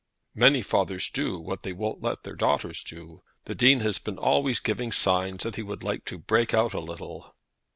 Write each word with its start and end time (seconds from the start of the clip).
"Many 0.33 0.63
fathers 0.63 1.11
do 1.11 1.37
what 1.39 1.61
they 1.61 1.73
won't 1.73 2.01
let 2.01 2.23
their 2.23 2.33
daughters 2.33 2.81
do. 2.83 3.21
The 3.45 3.53
Dean 3.53 3.81
has 3.81 3.99
been 3.99 4.17
always 4.17 4.59
giving 4.59 4.91
signs 4.91 5.43
that 5.43 5.57
he 5.57 5.61
would 5.61 5.83
like 5.83 6.05
to 6.05 6.17
break 6.17 6.55
out 6.55 6.73
a 6.73 6.79
little." 6.79 7.35